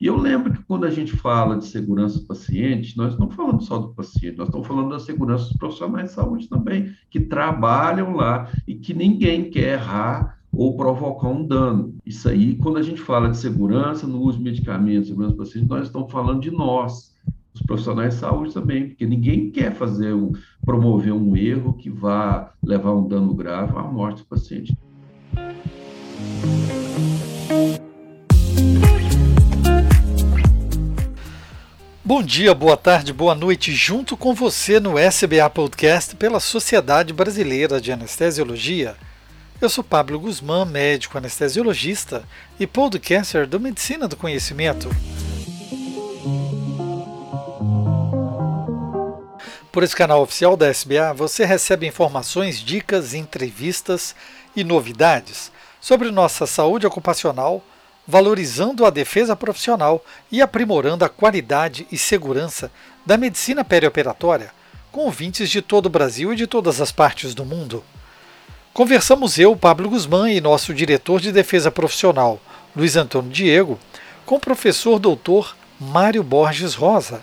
[0.00, 3.66] E eu lembro que quando a gente fala de segurança do paciente, nós não falamos
[3.66, 8.14] só do paciente, nós estamos falando da segurança dos profissionais de saúde também, que trabalham
[8.14, 11.96] lá e que ninguém quer errar ou provocar um dano.
[12.06, 15.68] Isso aí, quando a gente fala de segurança no uso de medicamentos, segurança do paciente,
[15.68, 17.12] nós estamos falando de nós,
[17.52, 20.30] os profissionais de saúde também, porque ninguém quer fazer um,
[20.64, 24.78] promover um erro que vá levar um dano grave à morte do paciente.
[32.08, 37.82] Bom dia, boa tarde, boa noite, junto com você no SBA Podcast pela Sociedade Brasileira
[37.82, 38.96] de Anestesiologia.
[39.60, 42.24] Eu sou Pablo Guzmán, médico anestesiologista
[42.58, 44.88] e podcaster do Medicina do Conhecimento.
[49.70, 54.14] Por esse canal oficial da SBA, você recebe informações, dicas, entrevistas
[54.56, 57.62] e novidades sobre nossa saúde ocupacional
[58.08, 62.72] valorizando a defesa profissional e aprimorando a qualidade e segurança
[63.04, 64.50] da medicina perioperatória,
[64.90, 67.84] com ouvintes de todo o Brasil e de todas as partes do mundo.
[68.72, 72.40] Conversamos eu, Pablo Guzmán, e nosso diretor de defesa profissional,
[72.74, 73.78] Luiz Antônio Diego,
[74.24, 77.20] com o professor doutor Mário Borges Rosa,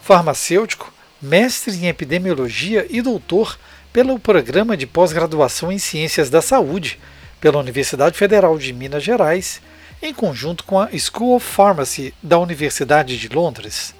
[0.00, 3.58] farmacêutico, mestre em epidemiologia e doutor
[3.92, 7.00] pelo Programa de Pós-Graduação em Ciências da Saúde
[7.40, 9.60] pela Universidade Federal de Minas Gerais
[10.02, 13.94] em conjunto com a School of Pharmacy da Universidade de Londres.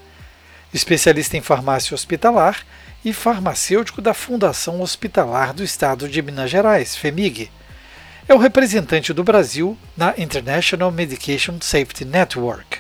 [0.75, 2.67] Especialista em farmácia hospitalar
[3.05, 7.51] e farmacêutico da Fundação Hospitalar do Estado de Minas Gerais, FEMIG.
[8.27, 12.79] É o representante do Brasil na International Medication Safety Network.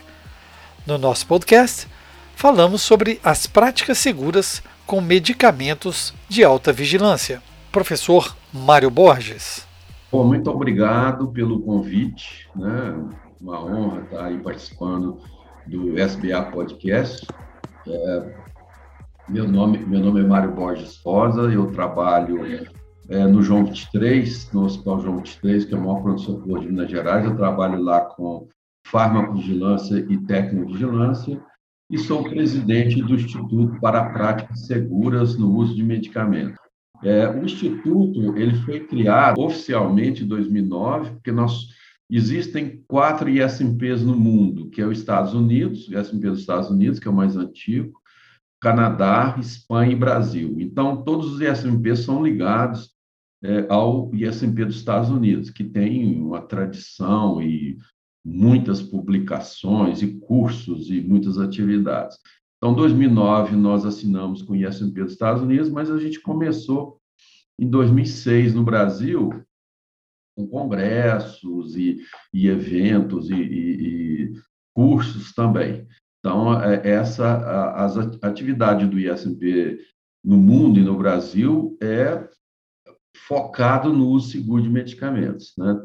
[0.84, 1.86] No nosso podcast,
[2.34, 7.40] falamos sobre as práticas seguras com medicamentos de alta vigilância.
[7.70, 9.71] Professor Mário Borges.
[10.12, 13.02] Bom, muito obrigado pelo convite, né?
[13.40, 15.18] Uma honra estar aí participando
[15.66, 17.26] do SBA Podcast.
[17.86, 18.34] É,
[19.26, 22.40] meu nome, meu nome é Mário Borges Rosa, eu trabalho
[23.08, 26.90] é, no João 23, no Hospital João 23, que é o maior pronto-socorro de Minas
[26.90, 27.24] Gerais.
[27.24, 28.48] Eu trabalho lá com
[28.86, 31.40] farmacovigilância e tecnovigilância
[31.90, 36.61] e sou presidente do Instituto para Práticas Seguras no Uso de Medicamentos.
[37.02, 41.68] É, o Instituto ele foi criado oficialmente em 2009, porque nós
[42.08, 46.98] existem quatro ISMPs no mundo, que é os Estados Unidos, o ISMP dos Estados Unidos,
[46.98, 48.00] que é o mais antigo,
[48.60, 50.56] Canadá, Espanha e Brasil.
[50.60, 52.92] Então, todos os ISMPs são ligados
[53.42, 57.76] é, ao ISMP dos Estados Unidos, que tem uma tradição e
[58.24, 62.16] muitas publicações e cursos e muitas atividades.
[62.62, 67.00] Então, 2009 nós assinamos com o ISMP dos Estados Unidos, mas a gente começou
[67.58, 69.30] em 2006 no Brasil
[70.36, 71.98] com congressos e,
[72.32, 74.32] e eventos e, e, e,
[74.72, 75.88] cursos também.
[76.20, 79.80] Então, é, essa as atividades do ISMP
[80.24, 82.28] no mundo e no Brasil é
[83.26, 85.84] focado no uso seguro de medicamentos, né?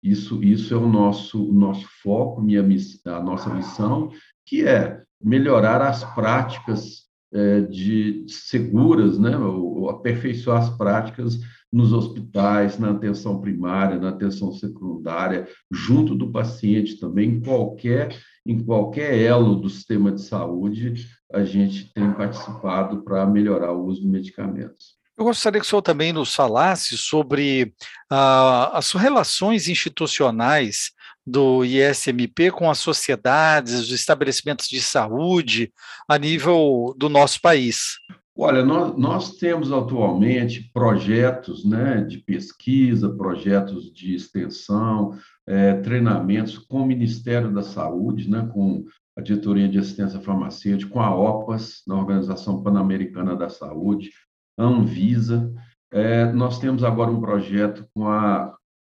[0.00, 2.64] Isso, isso é o nosso, o nosso foco, minha,
[3.04, 4.12] a nossa missão,
[4.46, 11.38] que é melhorar as práticas é, de seguras, né, ou, aperfeiçoar as práticas
[11.72, 18.58] nos hospitais, na atenção primária, na atenção secundária, junto do paciente também, em qualquer, em
[18.64, 24.08] qualquer elo do sistema de saúde, a gente tem participado para melhorar o uso de
[24.08, 24.98] medicamentos.
[25.18, 27.74] Eu gostaria que o senhor também nos falasse sobre
[28.08, 30.92] ah, as relações institucionais
[31.28, 35.72] do ISMP com as sociedades, os estabelecimentos de saúde
[36.08, 37.98] a nível do nosso país?
[38.40, 46.82] Olha, nós, nós temos atualmente projetos né, de pesquisa, projetos de extensão, é, treinamentos com
[46.82, 48.84] o Ministério da Saúde, né, com
[49.16, 54.12] a Diretoria de Assistência Farmacêutica, com a OPAS, na Organização Pan-Americana da Saúde,
[54.56, 55.52] a Anvisa.
[55.90, 58.54] É, nós temos agora um projeto com a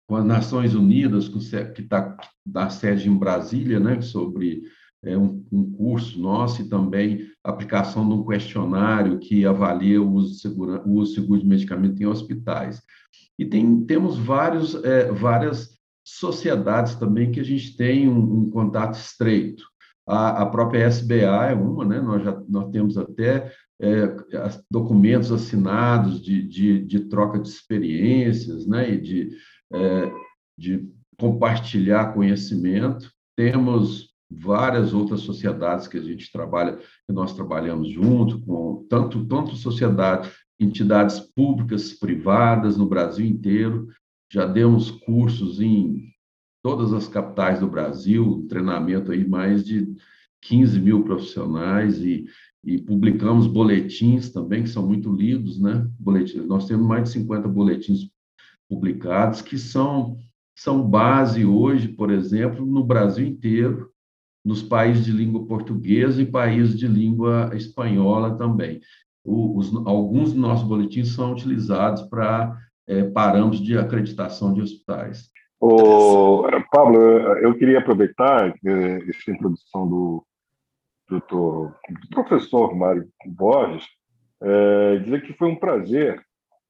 [0.09, 4.63] com as Nações Unidas, que está na sede em Brasília, né, sobre
[5.03, 10.33] é, um, um, curso nosso e também aplicação de um questionário que avalia o uso,
[10.39, 12.81] segura, o uso seguro de medicamento em hospitais.
[13.37, 18.95] E tem, temos vários, é, várias sociedades também que a gente tem um, um contato
[18.95, 19.63] estreito.
[20.07, 22.01] A, a, própria SBA é uma, né?
[22.01, 24.15] nós já nós temos até é,
[24.71, 28.91] documentos assinados de, de, de, troca de experiências né?
[28.91, 29.29] e de
[29.71, 30.11] é,
[30.57, 33.11] de compartilhar conhecimento.
[33.35, 39.55] Temos várias outras sociedades que a gente trabalha, que nós trabalhamos junto com tanto tanto
[39.55, 43.87] sociedade, entidades públicas, privadas no Brasil inteiro.
[44.31, 46.09] Já demos cursos em
[46.61, 49.95] todas as capitais do Brasil, treinamento aí mais de
[50.41, 52.25] 15 mil profissionais e,
[52.63, 55.87] e publicamos boletins também, que são muito lidos, né?
[55.99, 56.45] Boletins.
[56.45, 58.09] Nós temos mais de 50 boletins
[58.69, 60.17] publicados, que são,
[60.55, 63.89] são base hoje, por exemplo, no Brasil inteiro,
[64.45, 68.79] nos países de língua portuguesa e países de língua espanhola também.
[69.25, 72.57] O, os, alguns dos nossos boletins são utilizados para
[72.87, 75.29] é, parâmetros de acreditação de hospitais.
[75.59, 77.01] O, Pablo,
[77.39, 80.25] eu queria aproveitar é, essa introdução do,
[81.09, 83.85] do, do professor Mário Borges,
[84.41, 86.23] é, dizer que foi um prazer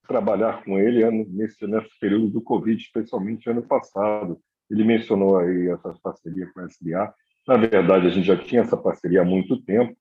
[0.10, 4.40] trabalhar com ele nesse, nesse período do Covid, especialmente ano passado.
[4.70, 7.14] Ele mencionou aí essa parceria com a SBA.
[7.48, 9.96] Na verdade, a gente já tinha essa parceria há muito tempo,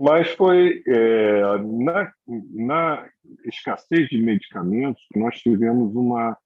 [0.00, 2.12] mas foi é, na,
[2.54, 3.08] na
[3.44, 6.36] escassez de medicamentos que nós tivemos uma,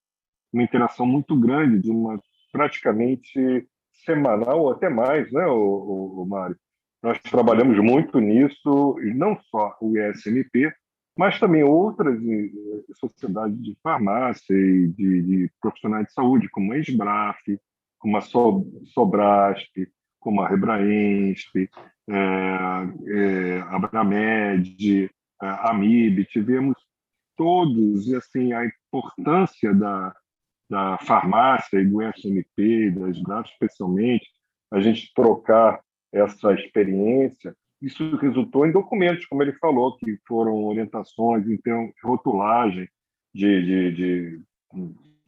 [0.53, 2.21] uma interação muito grande, de uma
[2.53, 3.67] praticamente
[4.05, 6.57] semanal ou até mais, né, o, o, o Mário?
[7.03, 10.73] Nós trabalhamos muito nisso, não só o ISMP,
[11.17, 12.51] mas também outras eh,
[12.95, 17.41] sociedades de farmácia e de, de profissionais de saúde, como a Esbraf,
[17.99, 19.89] como a Sobrasp,
[20.21, 25.11] como a Rebraensp, é, é, a Abramed,
[25.41, 26.77] a Amib, tivemos
[27.37, 30.15] todos, e assim, a importância da,
[30.69, 34.27] da farmácia e do SMP, das Esbraf especialmente,
[34.71, 35.81] a gente trocar
[36.13, 42.89] essa experiência isso resultou em documentos, como ele falou, que foram orientações, então, rotulagem
[43.35, 44.41] de, de, de,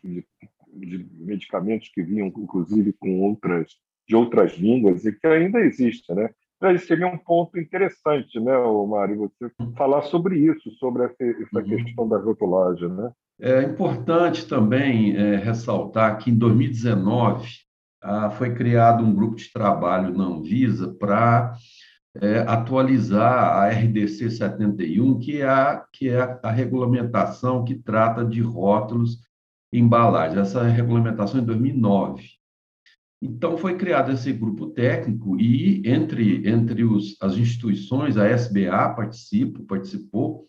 [0.02, 0.26] de,
[0.74, 3.76] de medicamentos que vinham, inclusive, com outras
[4.08, 6.30] de outras línguas e que ainda existe, né?
[6.60, 8.52] Mas seria um ponto interessante, né,
[8.88, 11.64] Mário, você falar sobre isso, sobre essa, essa uhum.
[11.64, 13.12] questão da rotulagem, né?
[13.40, 17.46] É importante também é, ressaltar que em 2019
[18.02, 21.54] ah, foi criado um grupo de trabalho na Anvisa para
[22.16, 28.24] é, atualizar a RDC 71, que é, a, que é a, a regulamentação que trata
[28.24, 29.20] de rótulos
[29.72, 30.38] e embalagens.
[30.38, 32.38] Essa regulamentação é em 2009.
[33.20, 39.60] Então, foi criado esse grupo técnico e, entre, entre os, as instituições, a SBA participa,
[39.66, 40.46] participou,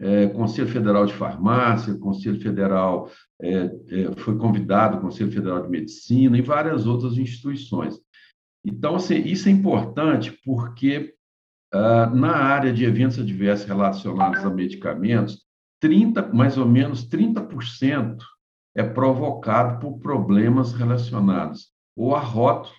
[0.00, 3.10] é, Conselho Federal de Farmácia, Conselho Federal,
[3.40, 8.00] é, é, foi convidado o Conselho Federal de Medicina e várias outras instituições.
[8.64, 11.14] Então, assim, isso é importante porque
[11.74, 15.42] uh, na área de eventos adversos relacionados a medicamentos,
[15.80, 18.18] 30, mais ou menos 30%
[18.74, 22.74] é provocado por problemas relacionados ou a rótulo,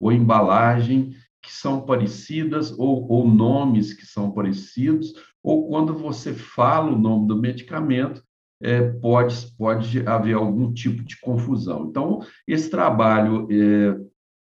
[0.00, 5.12] ou embalagem, que são parecidas, ou, ou nomes que são parecidos,
[5.42, 8.22] ou quando você fala o nome do medicamento,
[8.60, 11.86] é, pode, pode haver algum tipo de confusão.
[11.88, 13.96] Então, esse trabalho é,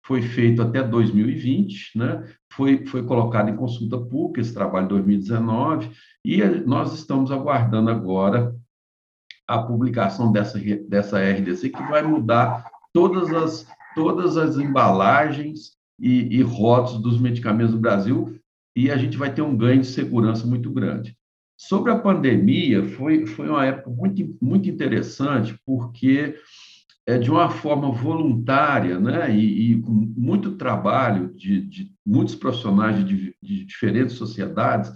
[0.06, 2.24] foi feito até 2020, né?
[2.52, 5.90] foi, foi colocado em consulta pública esse trabalho em 2019,
[6.24, 8.56] e nós estamos aguardando agora
[9.48, 16.42] a publicação dessa, dessa RDC, que vai mudar todas as, todas as embalagens e, e
[16.44, 18.40] rótulos dos medicamentos do Brasil,
[18.75, 21.18] e a gente vai ter um ganho de segurança muito grande.
[21.58, 26.36] Sobre a pandemia, foi, foi uma época muito, muito interessante, porque
[27.07, 33.06] é, de uma forma voluntária né, e, e com muito trabalho de, de muitos profissionais
[33.06, 34.91] de, de, diferentes sociedades,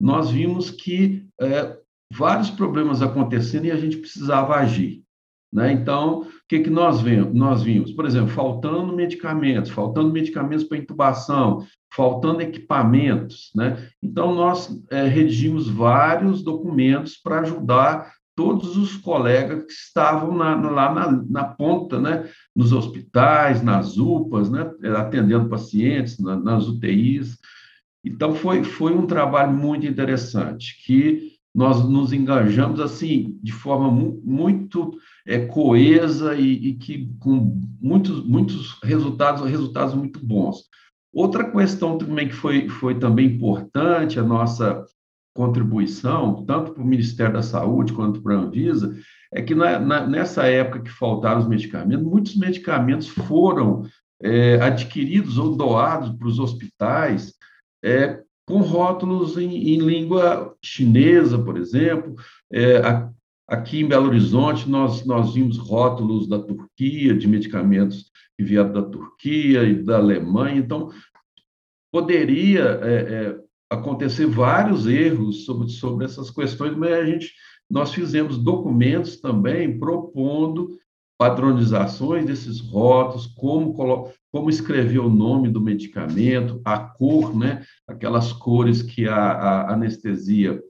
[0.00, 1.76] nós vimos que é,
[2.12, 5.04] vários problemas acontecendo e a gente precisava agir.
[5.52, 5.70] Né?
[5.70, 7.32] Então, o que, que nós, vimos?
[7.32, 7.92] nós vimos?
[7.92, 11.64] Por exemplo, faltando medicamentos, faltando medicamentos para intubação,
[11.94, 13.52] faltando equipamentos.
[13.54, 13.88] Né?
[14.02, 20.92] Então, nós é, redigimos vários documentos para ajudar todos os colegas que estavam na, lá
[20.92, 27.38] na, na, ponta, né, nos hospitais, nas UPAs, né, atendendo pacientes, na, nas UTIs.
[28.04, 34.20] Então, foi, foi um trabalho muito interessante, que nós nos engajamos assim de forma mu
[34.24, 40.64] muito é, coesa e, e, que com muitos, muitos resultados, resultados muito bons.
[41.12, 44.84] Outra questão também que foi, foi também importante, a nossa
[45.34, 48.96] contribuição, tanto para o Ministério da Saúde quanto para a Anvisa,
[49.32, 53.82] é que na, na, nessa época que faltaram os medicamentos, muitos medicamentos foram
[54.22, 57.34] é, adquiridos ou doados para os hospitais
[57.84, 62.14] é, com rótulos em, em, língua chinesa, por exemplo.
[62.52, 63.10] É, a,
[63.48, 68.12] aqui em Belo Horizonte, nós, nós vimos rótulos da Turquia, de medicamentos
[68.42, 70.58] vieram da Turquia e da Alemanha.
[70.58, 70.90] Então,
[71.92, 73.43] poderia é, é,
[73.74, 77.32] acontecer vários erros sobre, sobre essas questões, mas a gente,
[77.70, 80.78] nós fizemos documentos também propondo
[81.18, 87.64] padronizações desses rótulos, como, como escrever o nome do medicamento, a cor, né?
[87.86, 90.60] aquelas cores que a, a anestesia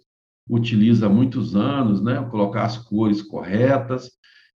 [0.49, 2.27] utiliza há muitos anos, né?
[2.31, 4.11] colocar as cores corretas,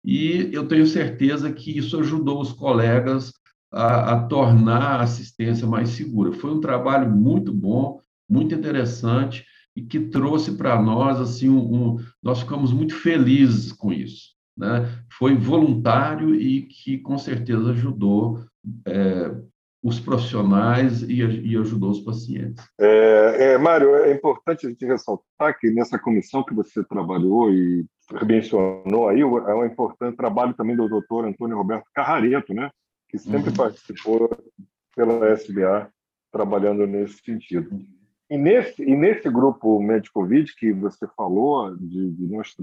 [0.04, 3.32] e eu tenho certeza que isso ajudou os colegas
[3.72, 6.32] a, a tornar a assistência mais segura.
[6.32, 9.44] Foi um trabalho muito bom, muito interessante,
[9.74, 14.84] e que trouxe para nós, assim, um, um, nós ficamos muito felizes com isso né,
[15.16, 18.40] foi voluntário e que com certeza ajudou
[18.84, 19.32] é,
[19.80, 22.64] os profissionais e, e, ajudou os pacientes.
[22.78, 27.86] É, é, Mário, é importante a gente ressaltar que nessa comissão que você trabalhou e
[28.26, 32.68] mencionou aí, é um importante trabalho também do doutor Antônio Roberto Carrareto, né,
[33.08, 33.56] que sempre uhum.
[33.56, 34.28] participou
[34.96, 35.88] pela SBA
[36.32, 37.70] trabalhando nesse sentido.
[38.30, 42.54] E nesse, e nesse grupo médico-covid que você falou, de, de nós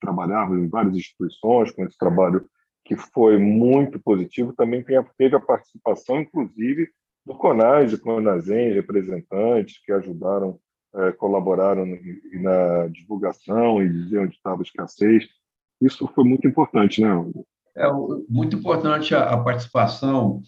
[0.00, 2.46] trabalharmos em várias instituições com esse trabalho
[2.84, 6.88] que foi muito positivo, também teve a participação, inclusive,
[7.26, 10.58] do CONAS e CONASEM, representantes que ajudaram,
[10.94, 15.28] é, colaboraram na divulgação e dizer onde estava a escassez.
[15.82, 17.08] Isso foi muito importante, né?
[17.76, 17.92] É
[18.28, 20.40] muito importante a, a participação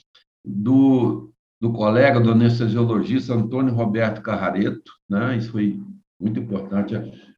[0.44, 1.30] do,
[1.61, 5.37] do colega, do anestesiologista Antônio Roberto Carrareto, né?
[5.37, 5.81] Isso foi
[6.19, 6.95] muito importante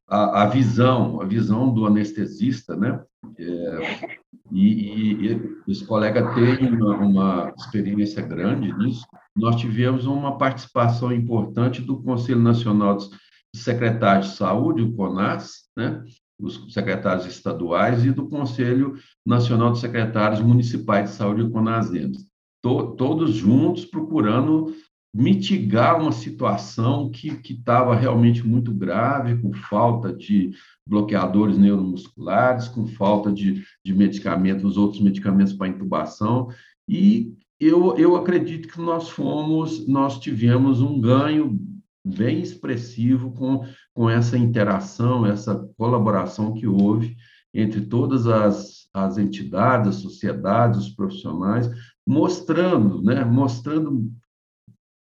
[0.09, 3.03] a, a visão, a visão do anestesista, né?
[3.39, 4.19] É,
[4.53, 9.07] e, e, esse colega tem uma, uma, experiência grande nisso.
[9.35, 13.09] Nós tivemos uma participação importante do Conselho Nacional de
[13.57, 16.05] Secretários de Saúde, o CONAS, né?
[16.39, 22.32] os secretários estaduais, e do Conselho Nacional de Secretários Municipais de Saúde, o CONASEMS.
[22.63, 24.75] To, todos juntos procurando
[25.15, 30.53] mitigar uma situação que estava realmente muito grave, com falta de
[30.89, 36.49] bloqueadores neuromusculares, com falta de, de medicamentos, outros medicamentos para intubação,
[36.89, 41.61] e eu, eu acredito que nós fomos, nós tivemos um ganho
[42.05, 43.65] bem expressivo com,
[43.95, 47.17] com essa interação, essa colaboração que houve
[47.55, 51.71] entre todas as, as entidades, as sociedades, os profissionais,
[52.07, 54.11] mostrando, né, mostrando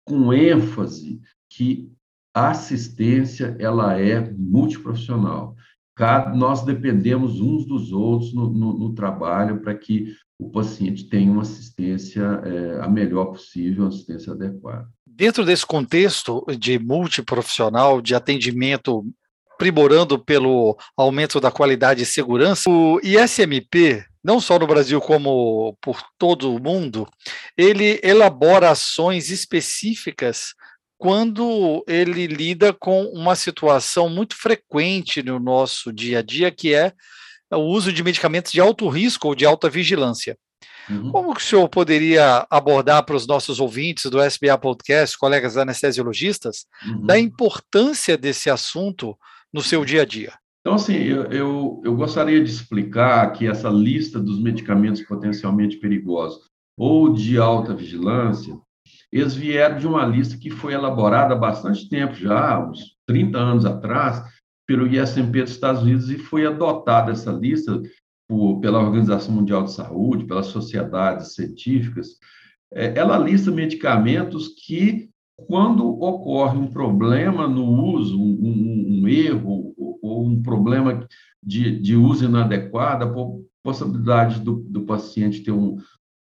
[0.04, 1.90] com ênfase que
[2.34, 5.54] a assistência ela é multiprofissional.
[5.96, 11.30] Cada, nós dependemos uns dos outros no, no, no trabalho para que o paciente tenha
[11.30, 14.88] uma assistência é, a melhor possível, uma assistência adequada.
[15.06, 19.04] Dentro desse contexto de multiprofissional, de atendimento
[19.58, 26.02] primorando pelo aumento da qualidade e segurança, o ISMP não só no Brasil como por
[26.18, 27.08] todo o mundo,
[27.56, 30.54] ele elabora ações específicas
[30.98, 36.92] quando ele lida com uma situação muito frequente no nosso dia a dia, que é
[37.50, 40.36] o uso de medicamentos de alto risco ou de alta vigilância.
[40.90, 41.10] Uhum.
[41.10, 46.66] Como que o senhor poderia abordar para os nossos ouvintes do SBA Podcast, colegas anestesiologistas,
[46.86, 47.06] uhum.
[47.06, 49.16] da importância desse assunto
[49.52, 50.34] no seu dia a dia?
[50.60, 56.50] Então, assim, eu, eu, eu, gostaria de explicar que essa lista dos medicamentos potencialmente perigosos
[56.78, 58.58] ou de alta vigilância,
[59.10, 63.64] eles vieram de uma lista que foi elaborada há bastante tempo já, uns 30 anos
[63.64, 64.22] atrás,
[64.66, 67.80] pelo ISMP dos Estados Unidos e foi adotada essa lista
[68.28, 72.18] por, pela Organização Mundial de Saúde, pelas sociedades científicas.
[72.72, 75.08] É, ela lista medicamentos que,
[75.48, 79.74] quando ocorre um problema no uso, um, um, um erro
[80.10, 81.06] ou um problema
[81.42, 83.12] de, de uso inadequado, a
[83.62, 85.76] possibilidade do, do paciente ter um,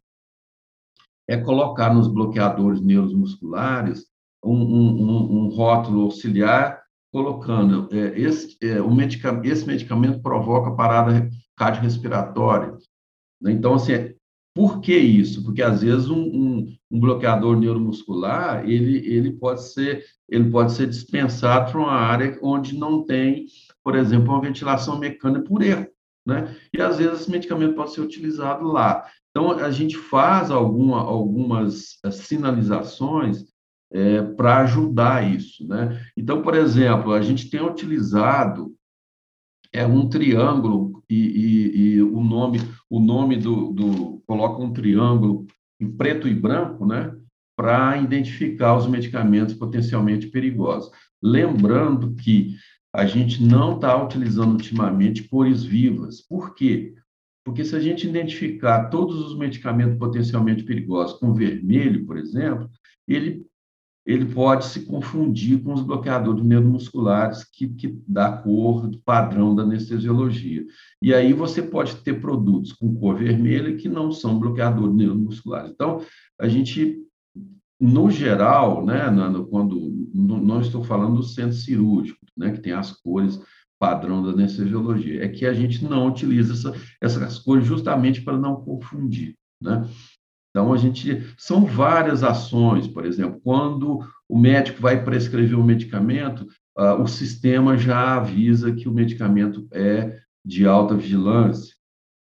[1.29, 4.07] é colocar nos bloqueadores neuromusculares
[4.43, 11.31] um, um, um rótulo auxiliar colocando é, esse, é, o medicamento, esse medicamento provoca parada
[11.57, 12.77] cardiorrespiratória.
[13.41, 13.53] Né?
[13.53, 14.15] Então, assim, é,
[14.55, 15.43] por que isso?
[15.45, 20.89] Porque às vezes um, um, um, bloqueador neuromuscular ele, ele pode ser ele pode ser
[20.89, 23.47] dispensado para uma área onde não tem,
[23.85, 25.87] por exemplo, uma ventilação mecânica por erro,
[26.27, 26.57] né?
[26.73, 29.07] E às vezes esse medicamento pode ser utilizado lá.
[29.31, 33.45] Então a gente faz alguma, algumas eh, sinalizações
[33.93, 36.01] é, para ajudar isso, né?
[36.17, 38.75] Então, por exemplo, a gente tem utilizado
[39.73, 45.47] é um triângulo e, e, e, o nome o nome do, do coloca um triângulo
[45.81, 47.13] em preto e branco, né,
[47.57, 50.91] para identificar os medicamentos potencialmente perigosos.
[51.21, 52.55] Lembrando que
[52.95, 56.21] a gente não está utilizando ultimamente cores vivas.
[56.21, 56.95] Por quê?
[57.45, 62.71] Porque se a gente identificar todos os medicamentos potencialmente perigosos com vermelho, por exemplo,
[63.09, 63.45] ele
[64.07, 70.63] ele pode se confundir com os bloqueadores neuromusculares que, que dá cor padrão da anestesiologia.
[71.01, 75.71] E aí você pode ter produtos com cor vermelha que não são bloqueadores neuromusculares.
[75.71, 76.03] Então,
[76.39, 76.99] a gente,
[77.81, 79.07] no geral, né,
[79.49, 83.41] quando não estou falando do centro cirúrgico, né, que tem as cores
[83.79, 88.57] padrão da anestesiologia, é que a gente não utiliza essa, essas cores justamente para não
[88.57, 89.87] confundir, né?
[90.51, 91.35] Então, a gente.
[91.37, 96.47] São várias ações, por exemplo, quando o médico vai prescrever um medicamento,
[96.79, 101.75] uh, o sistema já avisa que o medicamento é de alta vigilância.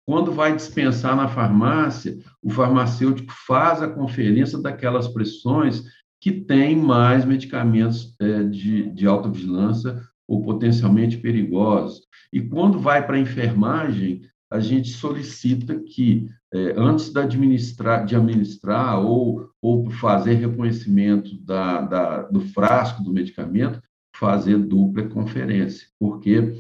[0.07, 5.85] Quando vai dispensar na farmácia, o farmacêutico faz a conferência daquelas pressões
[6.21, 12.03] que têm mais medicamentos é, de, de alta vigilância ou potencialmente perigosos.
[12.33, 18.17] E quando vai para a enfermagem, a gente solicita que, é, antes de administrar, de
[18.17, 23.81] administrar ou, ou fazer reconhecimento da, da, do frasco do medicamento,
[24.17, 26.55] fazer dupla conferência, porque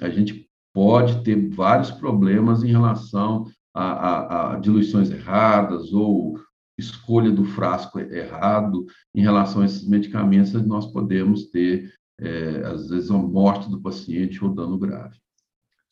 [0.00, 6.38] a gente pode ter vários problemas em relação a, a, a diluições erradas ou
[6.78, 13.10] escolha do frasco errado em relação a esses medicamentos, nós podemos ter, é, às vezes,
[13.10, 15.16] a morte do paciente ou dano grave.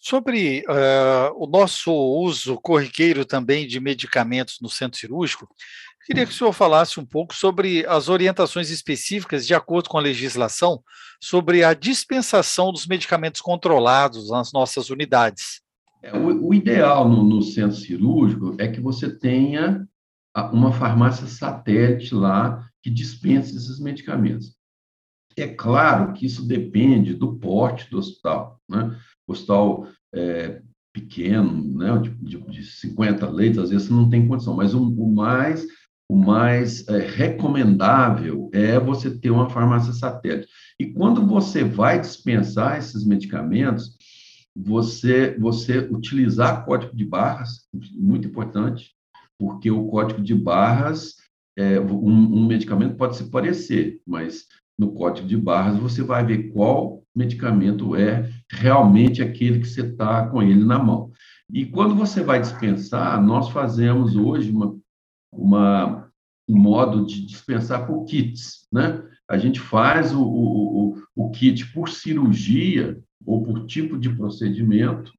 [0.02, 5.46] Sobre uh, o nosso uso corriqueiro também de medicamentos no centro cirúrgico,
[6.06, 10.00] queria que o senhor falasse um pouco sobre as orientações específicas, de acordo com a
[10.00, 10.82] legislação,
[11.22, 15.60] sobre a dispensação dos medicamentos controlados nas nossas unidades.
[16.02, 19.86] É, o, o ideal no, no centro cirúrgico é que você tenha
[20.52, 24.56] uma farmácia satélite lá que dispense esses medicamentos.
[25.36, 28.96] É claro que isso depende do porte do hospital, né?
[29.26, 30.60] hospital é,
[30.92, 35.64] pequeno, né, de, de 50 leitos, às vezes não tem condição, mas o, o mais
[36.10, 40.48] o mais é, recomendável é você ter uma farmácia satélite.
[40.76, 43.96] E quando você vai dispensar esses medicamentos,
[44.52, 48.90] você, você utilizar código de barras, muito importante,
[49.40, 51.16] porque o código de barras,
[51.56, 54.46] é, um, um medicamento pode se parecer, mas
[54.78, 60.28] no código de barras, você vai ver qual medicamento é realmente aquele que você está
[60.28, 61.10] com ele na mão.
[61.50, 64.78] E quando você vai dispensar, nós fazemos hoje uma,
[65.32, 66.10] uma,
[66.46, 69.02] um modo de dispensar por kits, né?
[69.26, 75.12] A gente faz o, o, o kit por cirurgia ou por tipo de procedimento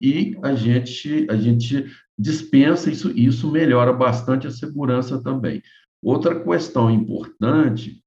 [0.00, 1.86] e a gente, a gente
[2.18, 5.62] dispensa isso, isso melhora bastante a segurança também.
[6.02, 8.02] Outra questão importante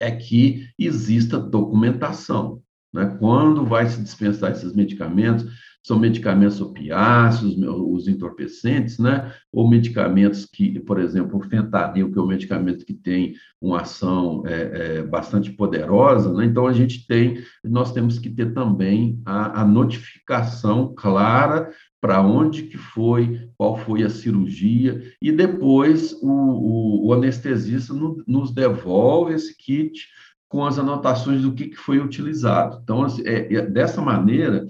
[0.00, 2.62] é que exista documentação.
[2.92, 3.16] Né?
[3.18, 5.46] Quando vai se dispensar esses medicamentos,
[5.86, 9.32] são medicamentos opiáceos, os entorpecentes, né?
[9.52, 14.42] ou medicamentos que, por exemplo, o fentanil, que é um medicamento que tem uma ação
[14.46, 16.44] é, é, bastante poderosa, né?
[16.44, 21.70] então a gente tem, nós temos que ter também a, a notificação clara
[22.00, 28.24] para onde que foi, qual foi a cirurgia, e depois o, o, o anestesista no,
[28.26, 30.08] nos devolve esse kit
[30.48, 32.80] com as anotações do que, que foi utilizado.
[32.82, 34.66] Então, assim, é, é, dessa maneira,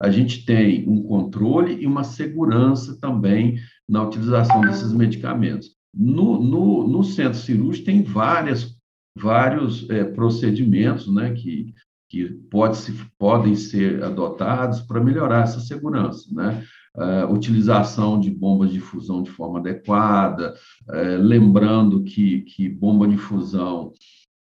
[0.00, 3.58] a gente tem um controle e uma segurança também
[3.88, 5.70] na utilização desses medicamentos.
[5.94, 8.76] No, no, no centro cirúrgico tem várias,
[9.16, 11.74] vários é, procedimentos né, que,
[12.08, 16.32] que pode -se, podem ser adotados para melhorar essa segurança.
[16.32, 16.64] Né?
[16.96, 20.54] Uh, utilização de bombas de fusão de forma adequada,
[20.88, 23.92] uh, lembrando que, que bomba de fusão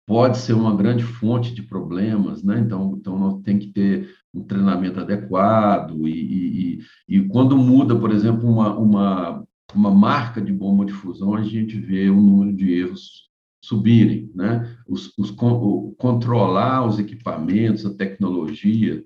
[0.10, 2.60] pode ser uma grande fonte de problemas, né?
[2.60, 8.12] Então, então nós tem que ter um treinamento adequado e, e, e quando muda, por
[8.12, 12.74] exemplo, uma, uma, uma marca de bomba de fusão, a gente vê o número de
[12.74, 13.30] erros
[13.64, 14.78] subirem, né?
[14.88, 15.32] Os, os
[15.98, 19.04] controlar os equipamentos, a tecnologia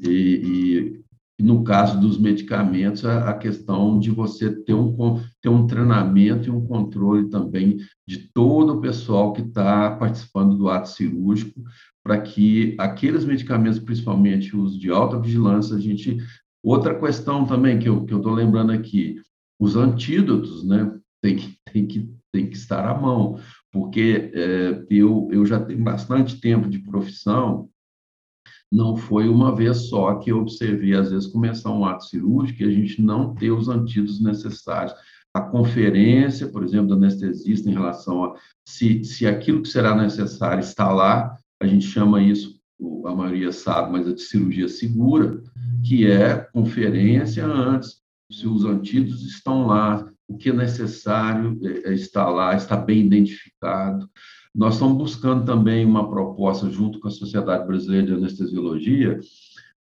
[0.00, 1.00] e,
[1.38, 6.50] e no caso dos medicamentos, a, questão de você ter um, ter um treinamento e
[6.50, 11.60] um controle também de todo o pessoal que está participando do ato cirúrgico,
[12.04, 16.18] para que aqueles medicamentos, principalmente os de alta vigilância, a gente.
[16.64, 19.20] Outra questão também que eu estou lembrando aqui,
[19.58, 20.96] os antídotos, né?
[21.20, 23.38] Tem que, tem que, tem que estar à mão,
[23.70, 27.68] porque é, eu, eu já tenho bastante tempo de profissão
[28.72, 32.66] não foi uma vez só que eu observei, às vezes, começar um ato cirúrgico e
[32.66, 34.94] a gente não ter os antídotos necessários.
[35.34, 38.34] A conferência, por exemplo, do anestesista em relação a
[38.66, 42.60] se, se aquilo que será necessário está lá, a gente chama isso,
[43.06, 45.40] a maioria sabe, mas é de cirurgia segura,
[45.86, 51.94] que é conferência antes, se os antídotos estão lá, o que é necessário é, é
[51.94, 54.10] está lá, está bem identificado.
[54.52, 59.20] Nós estamos buscando também uma proposta, junto com a Sociedade Brasileira de Anestesiologia,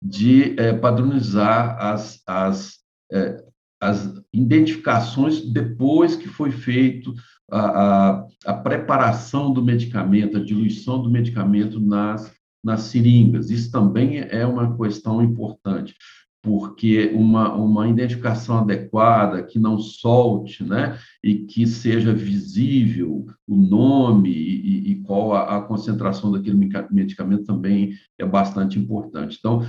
[0.01, 2.79] de é, padronizar as, as,
[3.11, 3.41] é,
[3.79, 7.13] as identificações depois que foi feito
[7.51, 12.31] a, a, a, preparação do medicamento, a diluição do medicamento nas,
[12.63, 13.49] nas seringas.
[13.49, 15.95] Isso também é uma questão importante
[16.41, 24.31] porque uma, uma identificação adequada, que não solte, né, e que seja visível o nome
[24.31, 26.57] e, e qual a, a, concentração daquele
[26.89, 29.37] medicamento também é bastante importante.
[29.37, 29.65] Então,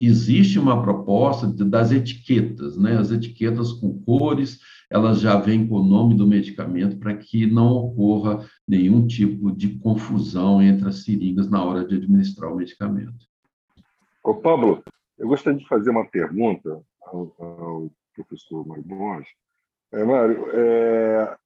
[0.00, 4.58] existe uma proposta das etiquetas, né, as etiquetas com cores,
[4.90, 9.78] elas já vêm com o nome do medicamento para que não ocorra nenhum tipo de
[9.78, 13.26] confusão entre as seringas na hora de administrar o medicamento.
[14.22, 14.82] Ô, Pablo,
[15.18, 19.28] eu gostaria de fazer uma pergunta ao, ao professor Mário Borges.
[19.92, 21.36] É, Mário, é,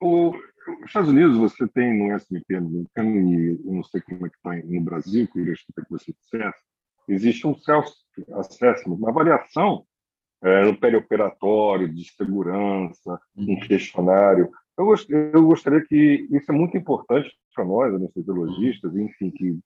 [0.00, 4.30] o, os Estados Unidos você tem no SMP americano, e eu não sei como é
[4.30, 6.58] que está no Brasil, queria que você dissesse,
[7.08, 9.84] existe um self-assessment, uma avaliação
[10.44, 13.60] é, no perioperatório, de segurança, um uhum.
[13.60, 14.50] questionário.
[14.76, 19.58] Eu, gost, eu gostaria que isso é muito importante para nós, anestesiologistas, enfim, que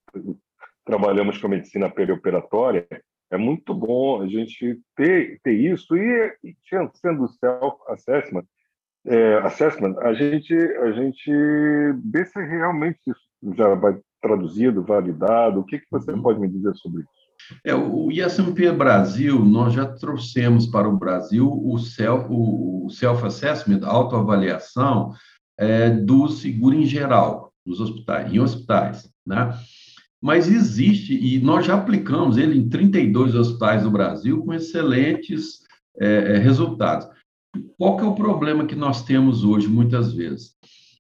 [0.85, 2.87] trabalhamos com a medicina perioperatória,
[3.31, 6.57] é muito bom a gente ter, ter isso e, e
[6.95, 8.45] sendo self-assessment,
[9.07, 11.31] é, assessment, a gente, a gente
[12.05, 15.61] vê se realmente isso já vai traduzido, validado.
[15.61, 16.23] O que, que você uhum.
[16.23, 17.18] pode me dizer sobre isso?
[17.65, 25.15] É, o ISMP Brasil, nós já trouxemos para o Brasil o self-assessment, self autoavaliação
[25.59, 29.59] é, do seguro em geral, nos hospitais, em hospitais, né?
[30.21, 35.61] mas existe, e nós já aplicamos ele em 32 hospitais do Brasil com excelentes
[35.99, 37.09] é, é, resultados.
[37.77, 40.57] Qual que é o problema que nós temos hoje, muitas vezes?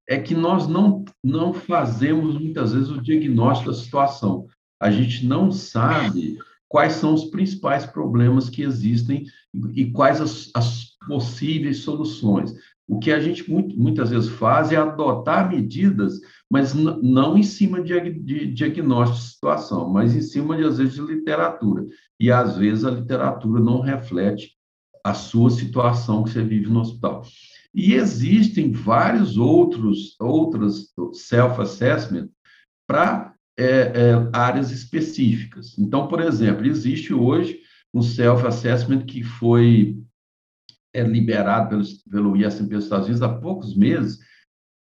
[0.09, 4.47] É que nós não, não fazemos, muitas vezes, o diagnóstico da situação.
[4.81, 6.39] A gente não sabe
[6.69, 9.25] quais são os principais problemas que existem
[9.75, 12.55] e quais as, as possíveis soluções.
[12.87, 18.11] O que a gente muitas vezes faz é adotar medidas, mas não em cima de,
[18.11, 21.87] de, diagnóstico de situação, mas em cima, de, às vezes, de literatura.
[22.19, 24.57] E, às vezes, a literatura não reflete
[25.05, 27.23] a sua situação que você vive no hospital.
[27.75, 32.29] E existem vários outros outras self-assessment
[32.87, 35.77] para é, é, áreas específicas.
[35.77, 37.61] Então, por exemplo, existe hoje
[37.93, 39.99] um self-assessment que foi
[40.95, 44.19] é liberado pelo, pelo ISMP dos Estados Unidos há poucos meses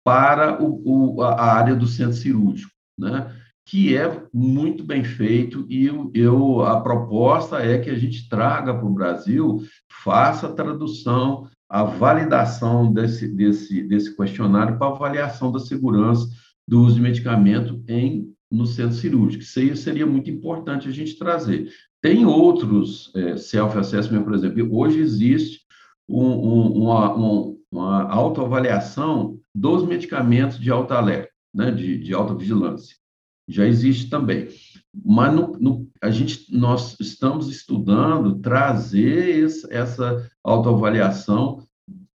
[0.05, 3.35] para o, o, a área do centro cirúrgico, né?
[3.67, 8.73] que é muito bem feito e eu, eu, a proposta é que a gente traga
[8.73, 9.61] para o Brasil,
[9.91, 16.29] faça a tradução, a validação desse, desse, desse questionário para avaliação da segurança
[16.65, 19.43] do uso de medicamento em, no centro cirúrgico.
[19.43, 21.69] Isso aí seria muito importante a gente trazer.
[22.01, 25.61] Tem outros é, self-assessment, por exemplo, hoje existe
[26.07, 32.33] um, um, uma, um, uma autoavaliação dos medicamentos de alta alerta, né, de, de alta
[32.33, 32.95] vigilância.
[33.47, 34.47] já existe também.
[34.93, 41.67] Mas no, no, a gente, nós estamos estudando trazer esse, essa autoavaliação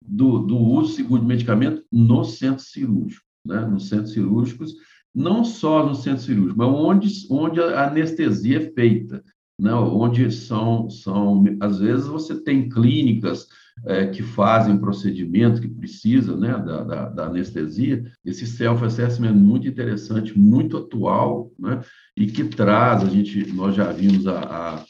[0.01, 3.61] do, do uso seguro de medicamento no centro cirúrgico, né?
[3.61, 4.73] nos centros cirúrgicos,
[5.19, 9.21] não só no centro cirúrgico, mas onde, onde a anestesia é feita,
[9.59, 9.73] né?
[9.73, 13.45] onde são, são, às vezes você tem clínicas
[13.85, 19.67] é, que fazem procedimento que precisa né, da, da, da anestesia, esse self-assessment é muito
[19.67, 21.81] interessante, muito atual, né,
[22.15, 24.85] e que traz, a gente, nós já vimos a, a,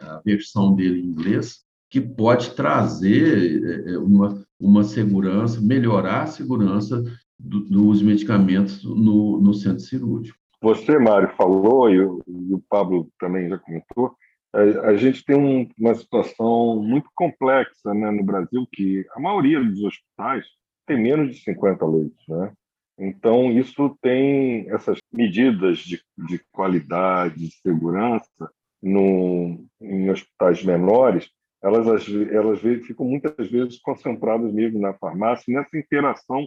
[0.00, 6.26] a versão dele em inglês, que pode trazer é, é, uma, uma segurança, melhorar a
[6.26, 7.02] segurança
[7.38, 10.38] do, dos medicamentos no, no centro cirúrgico.
[10.60, 14.16] Você, Mário, falou, e o, e o Pablo também já comentou,
[14.52, 19.62] a, a gente tem um, uma situação muito complexa né, no Brasil, que a maioria
[19.62, 20.46] dos hospitais
[20.86, 22.24] tem menos de 50 leitos.
[22.28, 22.52] Né?
[22.98, 28.50] Então, isso tem essas medidas de, de qualidade, de segurança
[28.82, 31.28] no, em hospitais menores,
[31.62, 36.46] elas, elas ficam muitas vezes concentradas mesmo na farmácia, nessa interação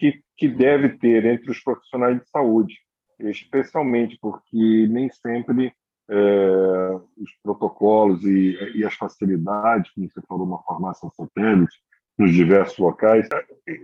[0.00, 2.74] que, que deve ter entre os profissionais de saúde,
[3.18, 5.74] especialmente porque nem sempre
[6.08, 11.76] é, os protocolos e, e, as facilidades, como você falou, uma farmácia satélite,
[12.18, 13.28] nos diversos locais.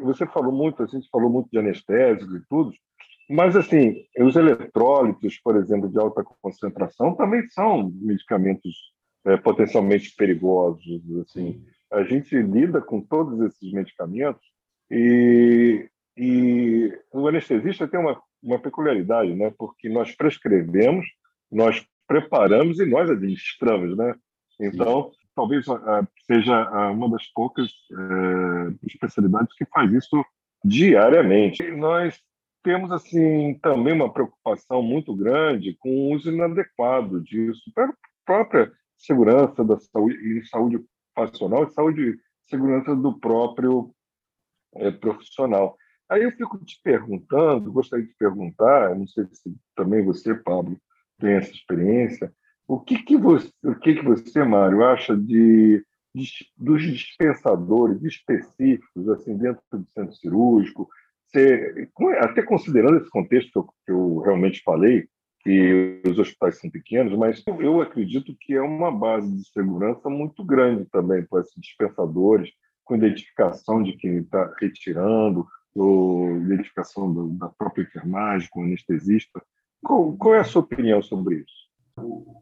[0.01, 2.73] Você falou muito, a gente falou muito de anestésicos e tudo,
[3.29, 8.75] mas, assim, os eletrólitos, por exemplo, de alta concentração, também são medicamentos
[9.27, 10.83] é, potencialmente perigosos.
[11.21, 11.63] Assim.
[11.93, 14.43] A gente lida com todos esses medicamentos
[14.91, 19.53] e, e o anestesista tem uma, uma peculiaridade, né?
[19.59, 21.07] porque nós prescrevemos,
[21.51, 24.15] nós preparamos e nós administramos, né?
[24.61, 25.19] Então, Sim.
[25.35, 30.25] talvez uh, seja uh, uma das poucas uh, especialidades que faz isso
[30.65, 31.63] diariamente.
[31.63, 32.19] E nós
[32.63, 38.73] temos assim também uma preocupação muito grande com o uso inadequado disso para a própria
[38.97, 43.95] segurança da saúde e saúde ocupacional e saúde segurança do próprio
[44.77, 45.77] eh, profissional.
[46.09, 50.79] Aí eu fico te perguntando, gostaria de perguntar, não sei se também você, Pablo,
[51.19, 52.33] tem essa experiência.
[52.69, 59.09] O que, que você, o que, que você, Mário, acha de, de dos dispensadores específicos
[59.09, 60.89] assim dentro do centro cirúrgico?
[61.27, 61.91] Você,
[62.21, 65.09] até considerando esse contexto que eu, que eu realmente falei,
[65.47, 70.45] que os hospitais são pequenos, mas eu acredito que é uma base de segurança muito
[70.45, 72.51] grande também para esses dispensadores,
[72.85, 79.43] com identificação de quem está retirando, ou identificação da própria enfermagem, com anestesista.
[79.83, 81.67] Qual, qual é a sua opinião sobre isso?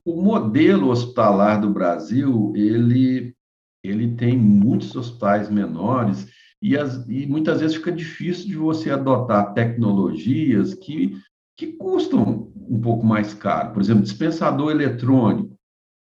[0.04, 3.34] O modelo hospitalar do Brasil, ele,
[3.82, 6.28] ele tem muitos hospitais menores
[6.60, 11.16] e, as, e muitas vezes fica difícil de você adotar tecnologias que,
[11.56, 13.72] que custam um pouco mais caro.
[13.72, 15.54] Por exemplo, dispensador eletrônico,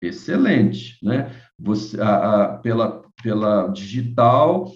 [0.02, 1.34] excelente, né?
[1.58, 4.70] Você, a, a, pela, pela digital,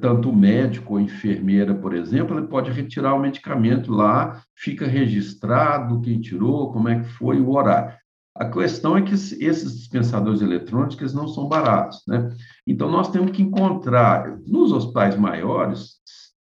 [0.00, 6.00] tanto o médico ou enfermeira, por exemplo, ele pode retirar o medicamento lá, fica registrado
[6.00, 7.96] quem tirou, como é que foi o horário.
[8.34, 12.28] A questão é que esses dispensadores eletrônicos não são baratos, né?
[12.66, 15.96] Então nós temos que encontrar nos hospitais maiores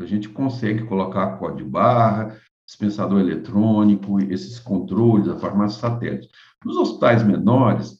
[0.00, 6.28] a gente consegue colocar código barra, dispensador eletrônico, esses controles, a farmácia satélite.
[6.64, 7.98] Nos hospitais menores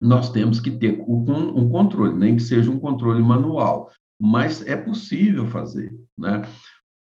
[0.00, 3.90] nós temos que ter um controle, nem que seja um controle manual
[4.20, 6.42] mas é possível fazer, né?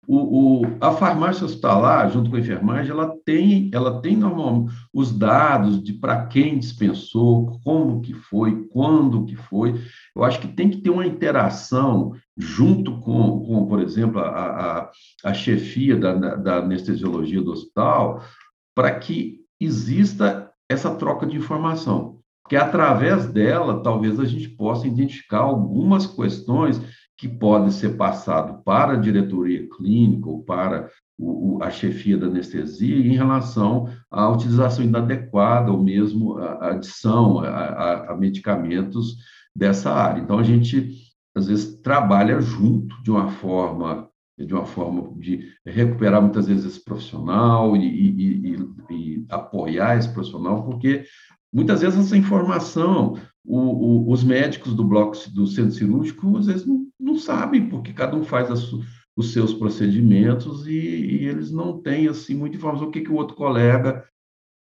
[0.08, 5.12] O, o, a farmácia hospitalar, junto com a enfermagem, ela tem, ela tem normalmente os
[5.12, 9.82] dados de para quem dispensou, como que foi, quando que foi.
[10.16, 14.92] Eu acho que tem que ter uma interação junto com, com por exemplo, a, a,
[15.24, 18.24] a chefia da, da anestesiologia do hospital,
[18.76, 22.20] para que exista essa troca de informação.
[22.44, 26.80] Porque através dela, talvez a gente possa identificar algumas questões
[27.18, 32.98] que pode ser passado para a diretoria clínica ou para o, a chefia da anestesia
[32.98, 39.16] em relação à utilização inadequada ou mesmo a adição a, a, a medicamentos
[39.56, 40.22] dessa área.
[40.22, 40.94] Então, a gente,
[41.34, 46.84] às vezes, trabalha junto de uma forma de uma forma de recuperar muitas vezes esse
[46.84, 51.06] profissional e, e, e, e apoiar esse profissional, porque
[51.54, 56.66] muitas vezes essa informação o, o, os médicos do bloco do centro cirúrgico às vezes
[56.66, 58.72] não, não sabem, porque cada um faz as,
[59.16, 63.16] os seus procedimentos e, e, eles não têm assim muita informação o que, que o
[63.16, 64.06] outro colega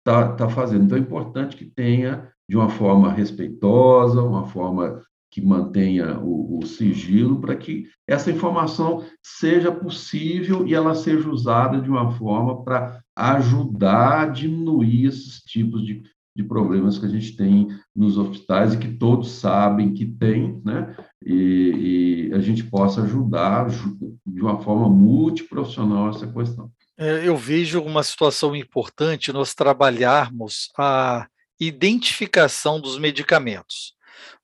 [0.01, 0.85] está tá fazendo.
[0.85, 6.66] Então é importante que tenha de uma forma respeitosa, uma forma que mantenha o, o
[6.66, 13.03] sigilo para que essa informação seja possível e ela seja usada de uma forma para
[13.16, 16.03] ajudar a diminuir esses tipos de,
[16.35, 20.97] de problemas que a gente tem nos hospitais e que todos sabem que tem, né?
[21.25, 23.68] E, e a gente possa ajudar
[24.27, 26.71] de uma forma multiprofissional essa questão.
[26.99, 31.27] É, eu vejo uma situação importante nós trabalharmos a
[31.61, 33.95] identificação dos medicamentos.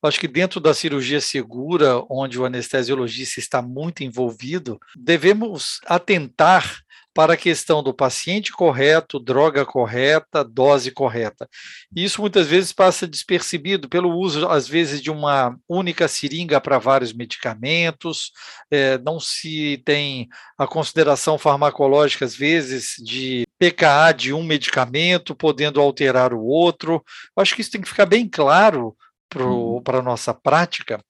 [0.03, 6.81] Acho que dentro da cirurgia segura, onde o anestesiologista está muito envolvido, devemos atentar
[7.19, 11.49] para a questão do paciente correto, droga correta, dose correta.
[11.93, 17.13] Isso muitas vezes passa despercebido pelo uso, às vezes, de uma única seringa para vários
[17.13, 18.31] medicamentos,
[18.71, 25.81] é, não se tem a consideração farmacológica, às vezes, de PKA de um medicamento, podendo
[25.81, 27.05] alterar o outro.
[27.37, 28.97] Acho que isso tem que ficar bem claro
[29.35, 29.83] uhum.
[29.83, 31.03] para a nossa prática,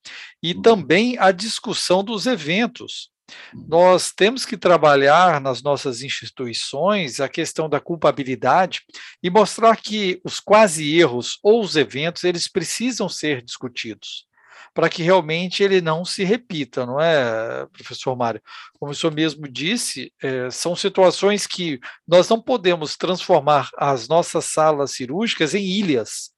[0.42, 0.62] e uhum.
[0.62, 3.11] também a discussão dos eventos.
[3.53, 8.83] Nós temos que trabalhar nas nossas instituições a questão da culpabilidade
[9.23, 14.27] e mostrar que os quase erros ou os eventos eles precisam ser discutidos
[14.75, 18.41] para que realmente ele não se repita, não é, professor Mário?
[18.79, 24.45] Como o senhor mesmo disse, é, são situações que nós não podemos transformar as nossas
[24.45, 26.31] salas cirúrgicas em ilhas,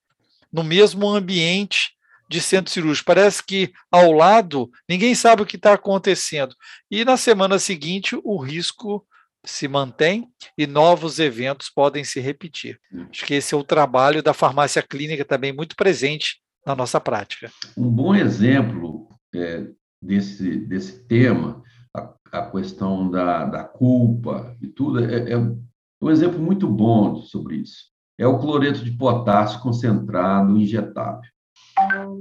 [0.52, 1.90] no mesmo ambiente
[2.30, 3.06] de centro cirúrgico.
[3.06, 6.54] Parece que ao lado ninguém sabe o que está acontecendo.
[6.88, 9.04] E na semana seguinte o risco
[9.44, 12.78] se mantém e novos eventos podem se repetir.
[13.10, 17.50] Acho que esse é o trabalho da farmácia clínica também muito presente na nossa prática.
[17.76, 19.66] Um bom exemplo é,
[20.00, 21.62] desse, desse tema,
[21.96, 27.56] a, a questão da, da, culpa e tudo, é, é um exemplo muito bom sobre
[27.56, 27.90] isso.
[28.16, 31.28] É o cloreto de potássio concentrado injetável.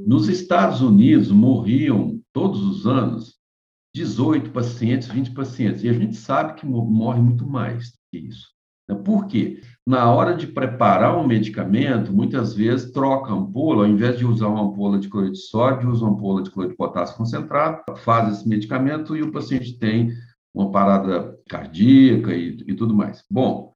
[0.06, 3.40] Nos Estados Unidos, morriam todos os anos
[3.94, 5.84] 18 pacientes, 20 pacientes.
[5.84, 8.48] E a gente sabe que morre muito mais que isso.
[8.88, 8.96] Né?
[8.96, 9.62] Por quê?
[9.86, 14.48] Na hora de preparar um medicamento, muitas vezes troca a ampola, ao invés de usar
[14.48, 18.34] uma ampola de cloreto de sódio, usa uma ampola de cloreto de potássio concentrado, faz
[18.34, 20.12] esse medicamento e o paciente tem
[20.54, 23.24] uma parada cardíaca e, e tudo mais.
[23.30, 23.74] Bom,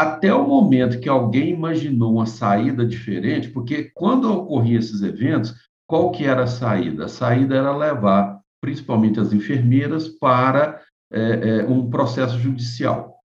[0.00, 5.54] até o momento que alguém imaginou uma saída diferente, porque quando ocorriam esses eventos,
[5.86, 7.06] qual que era a saída?
[7.06, 11.20] A saída era levar, principalmente as enfermeiras, para é,
[11.60, 13.20] é, um processo judicial.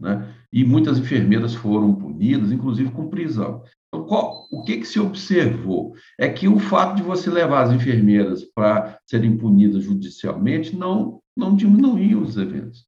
[0.00, 0.34] Né?
[0.52, 3.62] E muitas enfermeiras foram punidas, inclusive com prisão.
[3.88, 5.94] Então, qual, o que, que se observou?
[6.18, 11.54] É que o fato de você levar as enfermeiras para serem punidas judicialmente não, não
[11.54, 12.84] diminuía os eventos.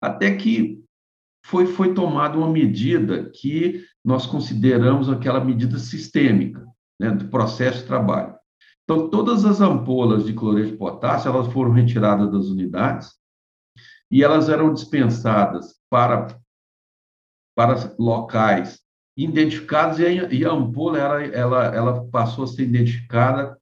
[0.00, 0.83] Até que
[1.44, 6.66] foi, foi tomada uma medida que nós consideramos aquela medida sistêmica,
[6.98, 8.34] né, do processo de trabalho.
[8.82, 13.12] Então, todas as ampolas de cloreto de potássio, elas foram retiradas das unidades
[14.10, 16.38] e elas eram dispensadas para,
[17.54, 18.80] para locais
[19.16, 23.58] identificados e a, e a ampola ela, ela, ela passou a ser identificada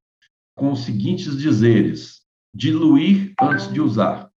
[0.57, 2.23] com os seguintes dizeres:
[2.55, 4.31] diluir antes de usar.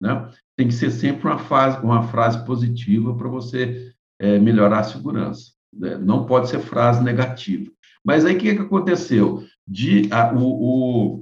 [0.00, 0.32] Né?
[0.56, 1.36] Tem que ser sempre uma,
[1.82, 5.52] uma frase positiva para você é, melhorar a segurança.
[5.72, 5.96] Né?
[5.98, 7.70] Não pode ser frase negativa.
[8.04, 9.44] Mas aí o que, que aconteceu?
[9.66, 11.20] De, a, o, o,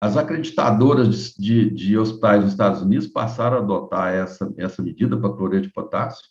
[0.00, 5.16] as acreditadoras de, de, de, hospitais nos Estados Unidos passaram a adotar essa, essa medida
[5.16, 6.26] para cloreto de potássio,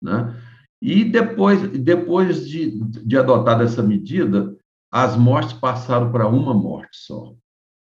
[0.00, 0.40] né?
[0.80, 4.54] E depois, depois de, de adotar essa medida,
[4.92, 7.34] as mortes passaram para uma morte só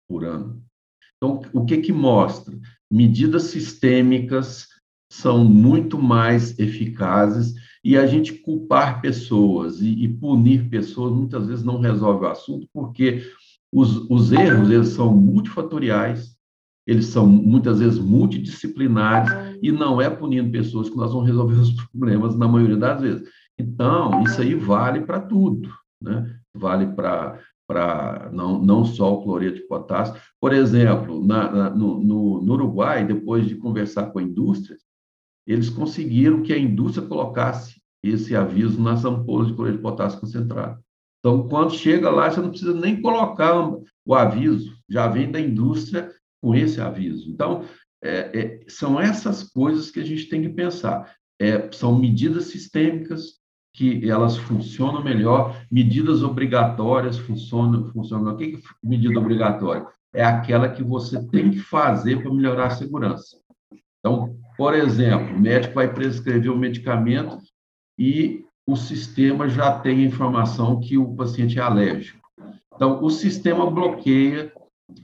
[0.08, 0.64] por ano.
[1.18, 2.58] Então, o que que mostra?
[2.94, 4.68] Medidas sistêmicas
[5.12, 11.64] são muito mais eficazes e a gente culpar pessoas e, e punir pessoas muitas vezes
[11.64, 13.24] não resolve o assunto, porque
[13.74, 16.38] os, os erros eles são multifatoriais,
[16.86, 21.72] eles são muitas vezes multidisciplinares e não é punindo pessoas que nós vamos resolver os
[21.72, 23.28] problemas na maioria das vezes.
[23.58, 25.68] Então, isso aí vale para tudo,
[26.00, 26.40] né?
[26.56, 27.40] Vale para
[27.74, 30.16] para não, não só o cloreto de potássio.
[30.40, 34.78] Por exemplo, na, na, no, no, no, Uruguai, depois de conversar com a indústria,
[35.48, 40.80] eles conseguiram que a indústria colocasse esse aviso nas ampolas de cloreto de potássio concentrado.
[41.20, 43.56] Então, quando chega lá, você não precisa nem colocar
[44.06, 47.30] o aviso, já vem da indústria com esse aviso.
[47.30, 47.64] Então,
[48.04, 51.16] é, é, são essas coisas que a gente tem que pensar.
[51.40, 53.42] É, são medidas sistêmicas
[53.74, 58.34] que elas funcionam melhor, medidas obrigatórias funcionam, funcionam.
[58.34, 59.86] O que é medida obrigatória?
[60.14, 63.38] É aquela que você tem que fazer para melhorar a segurança.
[64.00, 67.40] Então, por exemplo, o médico vai prescrever um medicamento
[67.98, 72.20] e o sistema já tem a informação que o paciente é alérgico.
[72.76, 74.54] Então, o sistema bloqueia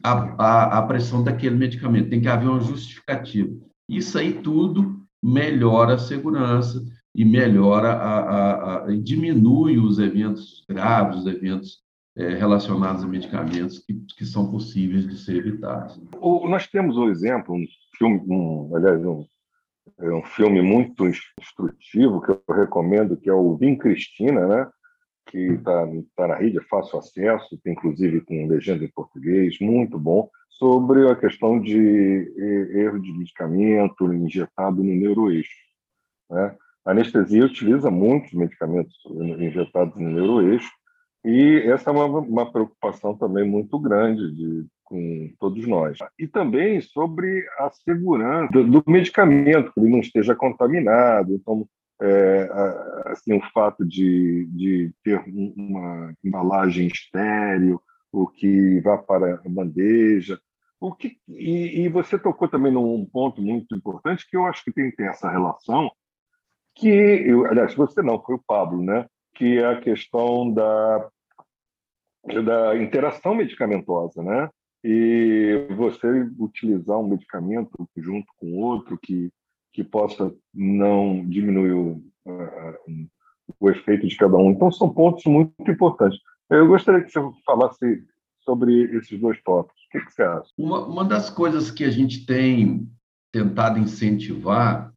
[0.03, 3.49] a, a, a pressão daquele medicamento, tem que haver uma justificativa.
[3.87, 6.83] Isso aí tudo melhora a segurança
[7.19, 11.83] e melhora a, a, a diminui os eventos graves, os eventos
[12.15, 16.01] é, relacionados a medicamentos que, que são possíveis de ser evitados.
[16.21, 17.65] O, nós temos um exemplo, um
[17.97, 19.25] filme, um, aliás, um,
[19.99, 21.05] é um filme muito
[21.37, 24.69] instrutivo que eu recomendo, que é o Vim Cristina, né?
[25.27, 29.99] que está tá na rede, é fácil acesso, tem inclusive com legenda em português, muito
[29.99, 32.33] bom, sobre a questão de
[32.75, 35.67] erro de medicamento injetado no neuroeixo.
[36.29, 36.55] Né?
[36.85, 38.95] A anestesia utiliza muitos medicamentos
[39.39, 40.69] injetados no neuroeixo,
[41.23, 45.97] e essa é uma, uma preocupação também muito grande de, com todos nós.
[46.17, 51.33] E também sobre a segurança do, do medicamento, que ele não esteja contaminado.
[51.35, 51.67] Então,
[52.01, 52.49] é,
[53.07, 60.39] assim, o fato de, de ter uma embalagem estéreo, o que vá para a bandeja.
[60.79, 64.71] O que, e, e, você tocou também num ponto muito importante que eu acho que
[64.71, 65.91] tem que ter essa relação,
[66.79, 69.05] que, aliás, você não, foi o Pablo, né?
[69.39, 71.09] que é a questão da,
[72.43, 74.49] da interação medicamentosa, né?
[74.83, 76.07] E você
[76.37, 79.31] utilizar um medicamento junto com outro que,
[79.73, 83.07] que possa não diminuir o, uh,
[83.57, 84.51] o efeito de cada um.
[84.51, 86.19] Então, são pontos muito importantes.
[86.49, 88.03] Eu gostaria que você falasse
[88.41, 89.81] sobre esses dois tópicos.
[89.85, 90.49] O que, que você acha?
[90.57, 92.89] Uma, uma das coisas que a gente tem
[93.31, 94.93] tentado incentivar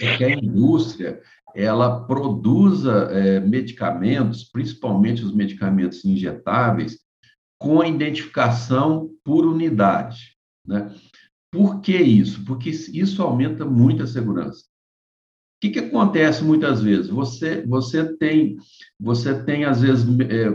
[0.00, 1.20] é que a indústria
[1.54, 6.98] ela produza é, medicamentos, principalmente os medicamentos injetáveis,
[7.58, 10.36] com a identificação por unidade.
[10.66, 10.94] Né?
[11.52, 12.44] Por que isso?
[12.44, 14.62] Porque isso aumenta muito a segurança.
[14.62, 17.08] O que, que acontece muitas vezes?
[17.08, 18.56] Você, você tem,
[18.98, 20.48] você tem às vezes é,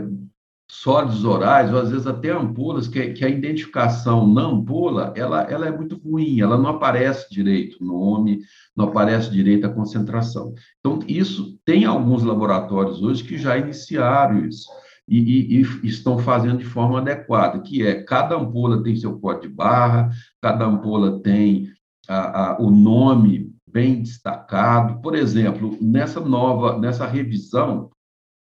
[0.68, 5.66] sólidos orais, ou às vezes até ampolas, que, que, a identificação na ampola, ela, ela
[5.66, 8.40] é muito ruim, ela não aparece direito o nome,
[8.76, 10.54] não aparece direito a concentração.
[10.80, 14.68] Então, isso, tem alguns laboratórios hoje que já iniciaram isso,
[15.08, 19.48] e, e, e estão fazendo de forma adequada, que é, cada ampola tem seu código
[19.48, 20.10] de barra,
[20.42, 21.70] cada ampola tem
[22.08, 25.00] a, a, o nome bem destacado.
[25.00, 27.90] Por exemplo, nessa nova, nessa revisão,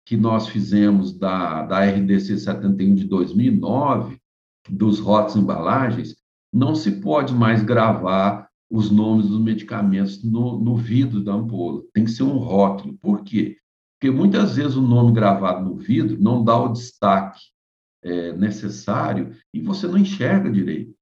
[0.05, 4.18] que nós fizemos da, da RDC 71 de 2009,
[4.68, 6.16] dos rótulos embalagens,
[6.53, 11.82] não se pode mais gravar os nomes dos medicamentos no, no vidro da ampola.
[11.92, 12.96] Tem que ser um rótulo.
[12.98, 13.57] Por quê?
[13.98, 17.40] Porque muitas vezes o nome gravado no vidro não dá o destaque
[18.03, 20.94] é, necessário e você não enxerga direito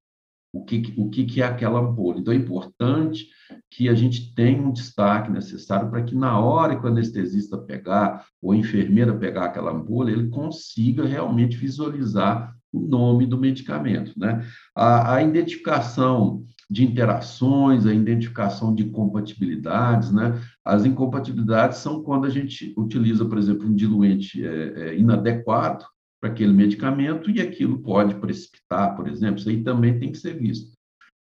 [0.51, 2.19] o que, o que é aquela ampola.
[2.19, 3.27] Então, é importante
[3.69, 8.25] que a gente tenha um destaque necessário para que, na hora que o anestesista pegar,
[8.41, 14.13] ou a enfermeira pegar aquela ampola, ele consiga realmente visualizar o nome do medicamento.
[14.17, 14.45] Né?
[14.75, 20.11] A, a identificação de interações, a identificação de compatibilidades.
[20.11, 20.39] Né?
[20.63, 25.85] As incompatibilidades são quando a gente utiliza, por exemplo, um diluente é, é, inadequado,
[26.19, 30.37] para aquele medicamento e aquilo pode precipitar, por exemplo, isso aí também tem que ser
[30.37, 30.77] visto.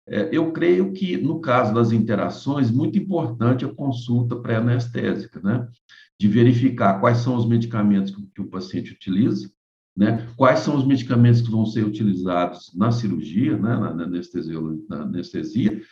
[0.08, 5.68] É, eu creio que, no caso das interações, muito importante a consulta pré-anestésica, né?
[6.18, 9.50] De verificar quais são os medicamentos que o paciente utiliza,
[9.96, 10.28] né?
[10.36, 13.76] Quais são os medicamentos que vão ser utilizados na cirurgia, né?
[13.76, 15.82] na, anestesia, na anestesia,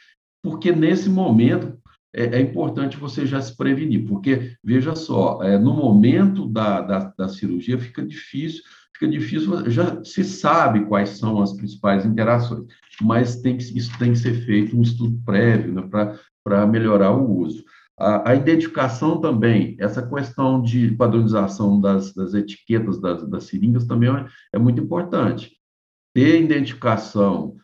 [0.42, 1.76] porque nesse momento
[2.14, 6.98] é, é, importante você já se prevenir, porque, veja só, é, no momento da, da,
[7.18, 8.62] da cirurgia fica difícil
[8.94, 12.64] fica difícil, já se sabe quais são as principais interações,
[13.02, 15.82] mas tem que, isso tem que ser feito um estudo prévio né,
[16.42, 17.64] para melhorar o uso.
[17.98, 24.10] A, a, identificação também, essa questão de padronização das, das etiquetas das, das seringas também
[24.10, 25.52] é, é muito importante.
[26.12, 27.56] Ter identificação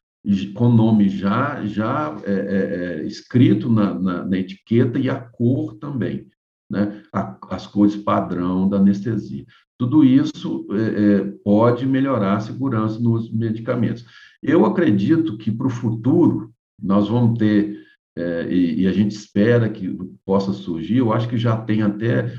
[0.55, 5.74] com nome já, já é, é, é, escrito na, na, na, etiqueta e a cor
[5.78, 6.26] também,
[6.70, 7.03] né?
[7.12, 9.47] A, as cores padrão da anestesia.
[9.81, 14.05] Tudo isso é, é, pode melhorar a segurança nos medicamentos.
[14.43, 17.78] Eu acredito que para o futuro nós vamos ter,
[18.14, 22.31] é, e, e, a gente espera que possa surgir, eu acho que já tem até,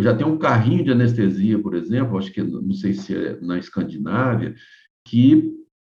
[0.00, 3.56] já tem um carrinho de anestesia, por exemplo, acho que não sei se é na
[3.56, 4.52] Escandinávia,
[5.06, 5.48] que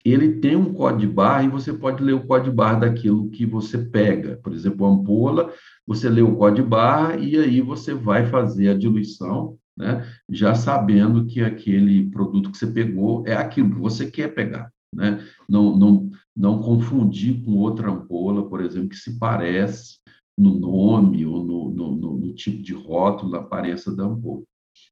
[0.04, 3.30] ele tem um código de barra e você pode ler o código de barra daquilo
[3.30, 4.42] que você pega.
[4.44, 5.54] Por exemplo, a ampola,
[5.88, 10.06] você lê o código de barra e aí você vai fazer a diluição né?
[10.30, 14.72] já sabendo que aquele produto que você pegou é aquilo que você quer pegar.
[14.94, 15.26] Né?
[15.48, 20.00] Não, não, não confundir com outra ampola, por exemplo, que se parece
[20.38, 24.44] no nome ou no, no, no, no tipo de rótulo, da aparência da ampola.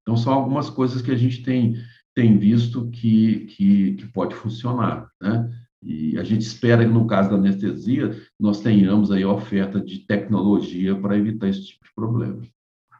[0.01, 1.75] Então, são algumas coisas que a gente tem
[2.15, 5.49] tem visto que, que, que pode funcionar, né?
[5.81, 10.93] E a gente espera que, no caso da anestesia, nós tenhamos aí oferta de tecnologia
[10.99, 12.41] para evitar esse tipo de problema.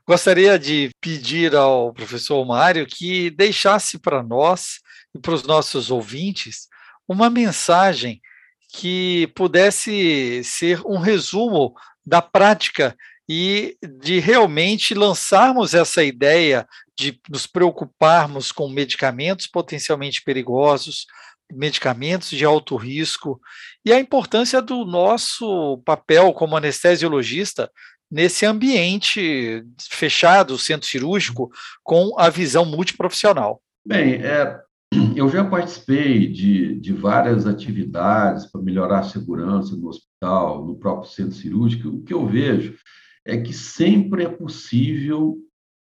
[0.10, 4.80] Gostaria de pedir ao professor Mário que deixasse para nós
[5.14, 6.68] e para os nossos ouvintes
[7.08, 8.20] uma mensagem
[8.74, 12.98] que pudesse ser um resumo da prática
[13.30, 21.06] e de realmente lançarmos essa ideia de nos preocuparmos com medicamentos potencialmente perigosos,
[21.54, 23.40] medicamentos de alto risco
[23.86, 27.72] e a importância do nosso papel como anestesiologista
[28.12, 31.52] nesse ambiente fechado, centro cirúrgico,
[31.84, 33.62] com a visão multiprofissional.
[33.86, 34.60] Bem, é,
[35.16, 41.10] eu já participei de, de várias atividades para melhorar a segurança no hospital, no próprio
[41.10, 41.90] centro cirúrgico.
[41.90, 42.76] O que eu vejo
[43.26, 45.38] é que sempre é possível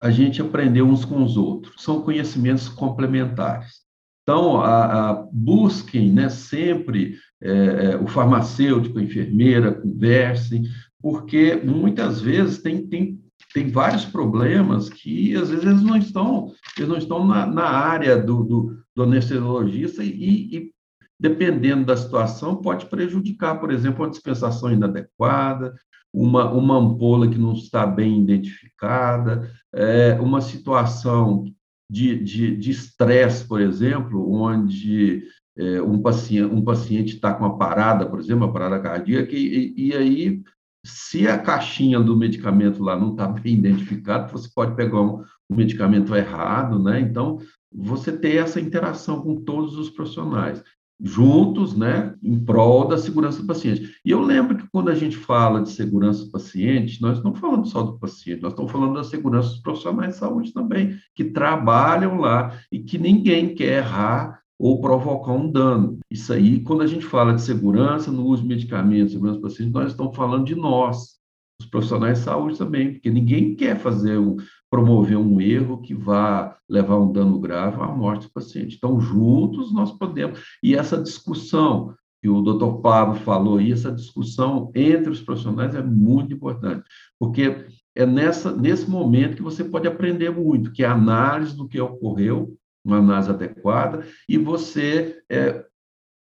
[0.01, 1.81] a gente aprender uns com os outros.
[1.81, 3.83] São conhecimentos complementares.
[4.23, 10.63] Então, a, a, busquem né, sempre é, é, o farmacêutico, a enfermeira, conversem,
[11.03, 13.21] porque muitas vezes tem, tem,
[13.53, 18.17] tem vários problemas que às vezes eles não estão, eles não estão na, na área
[18.17, 20.71] do, do, do anestesiologista e, e,
[21.19, 25.75] dependendo da situação, pode prejudicar, por exemplo, uma dispensação inadequada,
[26.13, 31.43] uma, uma ampola que não está bem identificada, é, uma situação
[31.89, 35.23] de estresse, por exemplo, onde
[35.57, 39.73] é, um paciente um paciente está com uma parada, por exemplo, uma parada cardíaca, e,
[39.77, 40.41] e aí,
[40.85, 45.55] se a caixinha do medicamento lá não está bem identificada, você pode pegar um, um
[45.55, 46.99] medicamento errado, né?
[46.99, 47.39] Então,
[47.71, 50.63] você ter essa interação com todos os profissionais
[51.01, 53.93] juntos, né, em prol da segurança do paciente.
[54.05, 57.71] E eu lembro que quando a gente fala de segurança do paciente, nós não falamos
[57.71, 62.19] só do paciente, nós estamos falando da segurança dos profissionais de saúde também, que trabalham
[62.19, 65.99] lá e que ninguém quer errar ou provocar um dano.
[66.09, 69.73] Isso aí, quando a gente fala de segurança no uso de medicamentos, segurança do paciente,
[69.73, 71.17] nós estamos falando de nós,
[71.59, 74.37] os profissionais de saúde também, porque ninguém quer fazer um,
[74.69, 78.75] promover um erro que vá levar um dano grave à morte do paciente.
[78.75, 80.39] Então, juntos nós podemos.
[80.63, 85.83] E essa discussão que o doutor Pablo falou aí, essa discussão entre os profissionais é
[85.83, 86.83] muito importante,
[87.19, 91.67] porque é nessa, nesse momento que você pode aprender muito, que é a análise do
[91.67, 95.65] que ocorreu, uma análise adequada, e você é,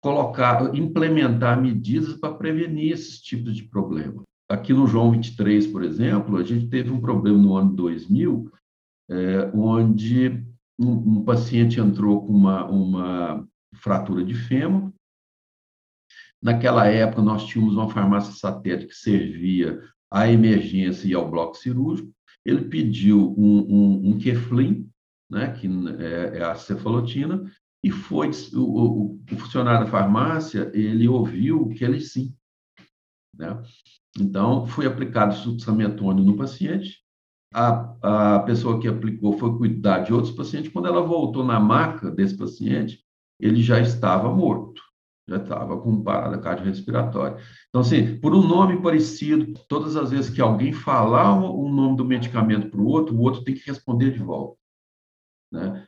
[0.02, 4.24] colocar, implementar medidas para prevenir esses tipos de problema.
[4.50, 8.52] Aqui no João 23, por exemplo, a gente teve um problema no ano 2000,
[9.10, 10.46] é, onde
[10.78, 14.92] um, um, paciente entrou com uma, uma fratura de fêmur.
[16.42, 19.82] Naquela época, nós tínhamos uma farmácia satélite que servia
[20.12, 22.12] à emergência e ao bloco cirúrgico.
[22.46, 24.90] Ele pediu um, um, um Keflin,
[25.34, 25.68] né, que
[26.00, 27.44] é, é a cefalotina,
[27.84, 32.34] e foi o, o, o, funcionário da farmácia, ele ouviu que ele sim.
[33.36, 33.62] Né?
[34.18, 37.04] Então, foi aplicado succinilmetônio no paciente,
[37.54, 42.10] a, a pessoa que aplicou foi cuidar de outros pacientes, quando ela voltou na maca
[42.10, 43.04] desse paciente,
[43.40, 44.82] ele já estava morto,
[45.30, 47.38] já estava com parada cardiorrespiratória.
[47.70, 52.06] Então, assim, por um nome parecido, todas as vezes que alguém falar o nome do
[52.06, 54.58] medicamento para o outro, o outro tem que responder de volta.
[55.54, 55.86] Né?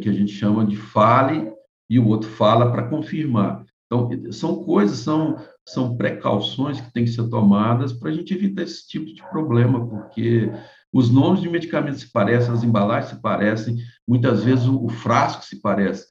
[0.00, 1.52] Que a gente chama de fale
[1.88, 3.64] e o outro fala para confirmar.
[3.86, 8.62] Então, são coisas, são, são precauções que têm que ser tomadas para a gente evitar
[8.62, 10.50] esse tipo de problema, porque
[10.92, 13.76] os nomes de medicamentos se parecem, as embalagens se parecem,
[14.08, 16.08] muitas vezes o, o frasco se parece,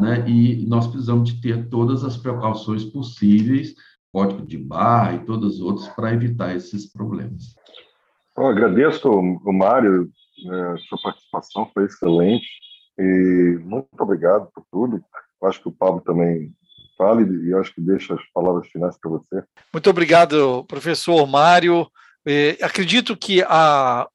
[0.00, 0.26] né?
[0.26, 3.74] E nós precisamos de ter todas as precauções possíveis,
[4.10, 7.54] código de barra e todas as outras, para evitar esses problemas.
[8.38, 10.10] Eu agradeço, o Mário,
[10.46, 12.46] a sua participação foi excelente
[12.98, 15.02] e muito obrigado por tudo.
[15.40, 16.52] Eu acho que o Pablo também
[16.96, 19.42] fale e acho que deixa as palavras finais para você.
[19.72, 21.86] Muito obrigado, professor Mário.
[22.26, 24.08] É, acredito que a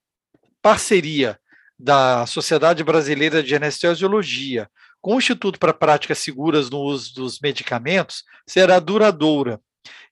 [0.61, 1.39] parceria
[1.79, 4.69] da Sociedade Brasileira de Anestesiologia
[5.01, 9.59] com o Instituto para Práticas Seguras no Uso dos Medicamentos será duradoura.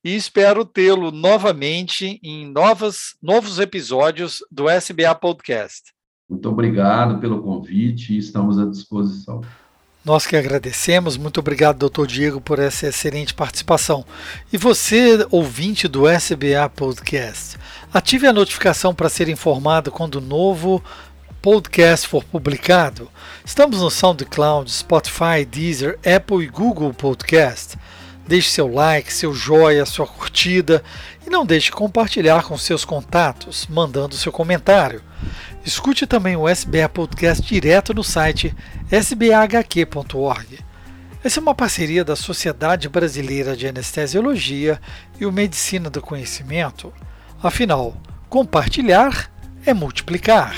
[0.03, 5.93] E espero tê-lo novamente em novas, novos episódios do SBA Podcast.
[6.31, 9.41] Muito obrigado pelo convite e estamos à disposição.
[10.03, 14.05] Nós que agradecemos, muito obrigado, doutor Diego, por essa excelente participação.
[14.51, 17.57] E você, ouvinte do SBA Podcast,
[17.93, 20.81] ative a notificação para ser informado quando o novo
[21.41, 23.09] podcast for publicado.
[23.43, 27.77] Estamos no SoundCloud, Spotify, Deezer, Apple e Google Podcast.
[28.31, 30.81] Deixe seu like, seu joia, sua curtida
[31.27, 35.03] e não deixe de compartilhar com seus contatos, mandando seu comentário.
[35.65, 38.55] Escute também o SBA Podcast direto no site
[38.89, 40.59] sbahq.org.
[41.21, 44.79] Essa é uma parceria da Sociedade Brasileira de Anestesiologia
[45.19, 46.93] e o Medicina do Conhecimento.
[47.43, 47.97] Afinal,
[48.29, 49.29] compartilhar
[49.65, 50.55] é multiplicar.